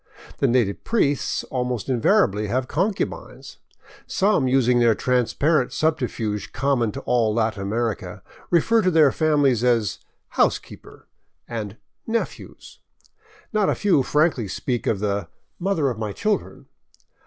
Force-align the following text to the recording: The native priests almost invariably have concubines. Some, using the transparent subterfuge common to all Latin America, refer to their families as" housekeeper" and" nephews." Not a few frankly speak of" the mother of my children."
The 0.39 0.47
native 0.47 0.83
priests 0.83 1.43
almost 1.51 1.87
invariably 1.87 2.47
have 2.47 2.67
concubines. 2.67 3.57
Some, 4.07 4.47
using 4.47 4.79
the 4.79 4.95
transparent 4.95 5.71
subterfuge 5.73 6.51
common 6.53 6.91
to 6.93 7.01
all 7.01 7.35
Latin 7.35 7.61
America, 7.61 8.23
refer 8.49 8.81
to 8.81 8.89
their 8.89 9.11
families 9.11 9.63
as" 9.63 9.99
housekeeper" 10.39 11.07
and" 11.57 11.77
nephews." 12.17 12.79
Not 13.53 13.69
a 13.69 13.75
few 13.75 14.01
frankly 14.01 14.47
speak 14.47 14.87
of" 14.87 14.99
the 15.01 15.27
mother 15.59 15.91
of 15.91 15.99
my 15.99 16.13
children." 16.13 16.65